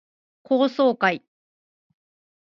[0.41, 1.23] 高層階